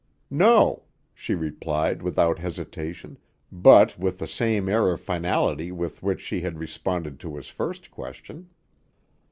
[0.31, 3.19] "No," she replied without hesitation,
[3.51, 7.91] but with the same air of finality with which she had responded to his first
[7.91, 8.49] question.